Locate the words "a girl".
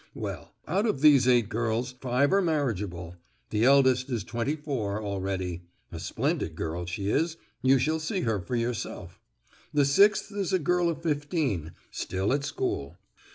10.53-10.89